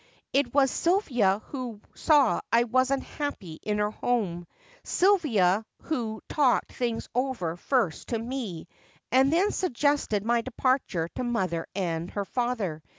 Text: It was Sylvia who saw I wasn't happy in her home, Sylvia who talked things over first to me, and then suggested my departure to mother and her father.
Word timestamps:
It 0.33 0.51
was 0.51 0.71
Sylvia 0.71 1.43
who 1.49 1.79
saw 1.93 2.41
I 2.51 2.63
wasn't 2.63 3.03
happy 3.03 3.59
in 3.61 3.77
her 3.77 3.91
home, 3.91 4.47
Sylvia 4.83 5.63
who 5.83 6.23
talked 6.27 6.71
things 6.73 7.07
over 7.13 7.55
first 7.55 8.07
to 8.07 8.17
me, 8.17 8.67
and 9.11 9.31
then 9.31 9.51
suggested 9.51 10.25
my 10.25 10.41
departure 10.41 11.07
to 11.09 11.23
mother 11.23 11.67
and 11.75 12.09
her 12.09 12.25
father. 12.25 12.81